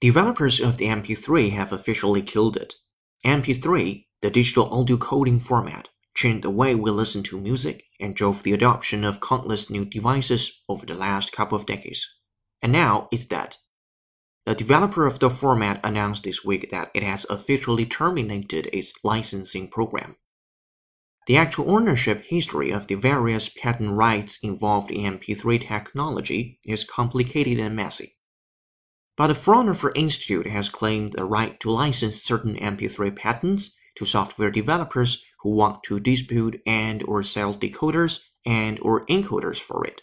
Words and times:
Developers 0.00 0.60
of 0.60 0.78
the 0.78 0.86
MP3 0.86 1.50
have 1.50 1.72
officially 1.72 2.22
killed 2.22 2.56
it. 2.56 2.76
MP3, 3.22 4.06
the 4.22 4.30
digital 4.30 4.72
audio 4.72 4.96
coding 4.96 5.38
format, 5.38 5.88
changed 6.14 6.42
the 6.42 6.50
way 6.50 6.74
we 6.74 6.90
listen 6.90 7.22
to 7.24 7.38
music 7.38 7.84
and 8.00 8.16
drove 8.16 8.44
the 8.44 8.54
adoption 8.54 9.04
of 9.04 9.20
countless 9.20 9.68
new 9.68 9.84
devices 9.84 10.62
over 10.70 10.86
the 10.86 10.94
last 10.94 11.32
couple 11.32 11.58
of 11.58 11.66
decades. 11.66 12.08
And 12.62 12.72
now 12.72 13.08
it's 13.12 13.26
dead. 13.26 13.56
The 14.46 14.54
developer 14.54 15.04
of 15.04 15.18
the 15.18 15.28
format 15.28 15.78
announced 15.84 16.24
this 16.24 16.42
week 16.42 16.70
that 16.70 16.90
it 16.94 17.02
has 17.02 17.26
officially 17.28 17.84
terminated 17.84 18.70
its 18.72 18.94
licensing 19.04 19.68
program. 19.68 20.16
The 21.28 21.36
actual 21.36 21.70
ownership 21.70 22.24
history 22.24 22.70
of 22.70 22.86
the 22.86 22.94
various 22.94 23.50
patent 23.50 23.90
rights 23.90 24.38
involved 24.42 24.90
in 24.90 25.18
MP3 25.18 25.68
technology 25.68 26.58
is 26.64 26.84
complicated 26.84 27.58
and 27.58 27.76
messy. 27.76 28.16
But 29.14 29.26
the 29.26 29.34
Fraunhofer 29.34 29.92
Institute 29.94 30.46
has 30.46 30.70
claimed 30.70 31.12
the 31.12 31.26
right 31.26 31.60
to 31.60 31.70
license 31.70 32.22
certain 32.22 32.56
MP3 32.56 33.14
patents 33.14 33.76
to 33.96 34.06
software 34.06 34.50
developers 34.50 35.22
who 35.42 35.50
want 35.50 35.82
to 35.82 36.00
dispute 36.00 36.62
and 36.66 37.02
or 37.02 37.22
sell 37.22 37.54
decoders 37.54 38.20
and 38.46 38.80
or 38.80 39.04
encoders 39.04 39.60
for 39.60 39.84
it. 39.84 40.00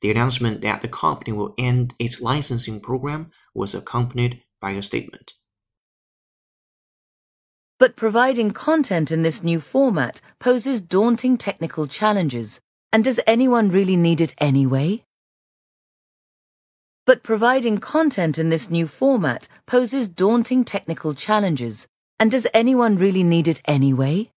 The 0.00 0.12
announcement 0.12 0.60
that 0.60 0.80
the 0.80 0.86
company 0.86 1.32
will 1.32 1.54
end 1.58 1.94
its 1.98 2.20
licensing 2.20 2.78
program 2.78 3.32
was 3.52 3.74
accompanied 3.74 4.42
by 4.60 4.70
a 4.72 4.82
statement. 4.82 5.32
But 7.82 7.96
providing 7.96 8.52
content 8.52 9.10
in 9.10 9.22
this 9.22 9.42
new 9.42 9.58
format 9.58 10.20
poses 10.38 10.80
daunting 10.80 11.36
technical 11.36 11.88
challenges. 11.88 12.60
And 12.92 13.02
does 13.02 13.18
anyone 13.26 13.70
really 13.70 13.96
need 13.96 14.20
it 14.20 14.34
anyway? 14.38 15.02
But 17.06 17.24
providing 17.24 17.78
content 17.78 18.38
in 18.38 18.50
this 18.50 18.70
new 18.70 18.86
format 18.86 19.48
poses 19.66 20.06
daunting 20.06 20.64
technical 20.64 21.12
challenges. 21.12 21.88
And 22.20 22.30
does 22.30 22.46
anyone 22.54 22.98
really 22.98 23.24
need 23.24 23.48
it 23.48 23.60
anyway? 23.64 24.30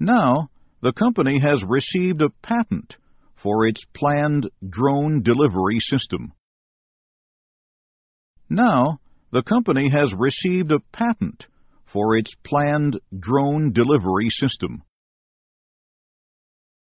Now, 0.00 0.50
the 0.82 0.92
company 0.92 1.38
has 1.38 1.62
received 1.62 2.20
a 2.20 2.30
patent 2.42 2.96
for 3.36 3.64
its 3.64 3.84
planned 3.94 4.50
drone 4.68 5.22
delivery 5.22 5.78
system. 5.78 6.32
Now, 8.50 8.98
the 9.30 9.42
company 9.42 9.90
has 9.90 10.14
received 10.14 10.72
a 10.72 10.80
patent 10.92 11.46
for 11.84 12.16
its 12.16 12.34
planned 12.44 12.98
drone 13.18 13.72
delivery 13.72 14.28
system. 14.30 14.82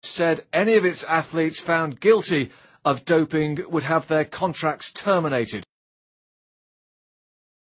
Said 0.03 0.45
any 0.51 0.75
of 0.75 0.85
its 0.85 1.03
athletes 1.03 1.59
found 1.59 1.99
guilty 1.99 2.51
of 2.83 3.05
doping 3.05 3.59
would 3.69 3.83
have 3.83 4.07
their 4.07 4.25
contracts 4.25 4.91
terminated. 4.91 5.63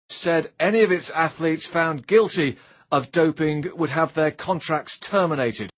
Said 0.08 0.52
any 0.58 0.82
of 0.82 0.90
its 0.90 1.10
athletes 1.10 1.66
found 1.66 2.06
guilty 2.06 2.56
of 2.90 3.12
doping 3.12 3.70
would 3.76 3.90
have 3.90 4.14
their 4.14 4.30
contracts 4.30 4.98
terminated. 4.98 5.70